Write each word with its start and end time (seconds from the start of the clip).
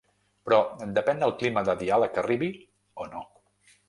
Però 0.47 0.57
depèn 0.95 1.19
del 1.23 1.33
clima 1.41 1.63
de 1.67 1.75
diàleg 1.81 2.15
que 2.15 2.21
arribi, 2.21 2.49
o 3.05 3.07
no. 3.11 3.23